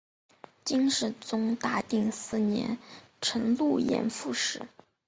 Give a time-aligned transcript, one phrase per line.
[0.65, 2.79] 金世宗大定四年
[3.21, 4.63] 辰渌盐副使。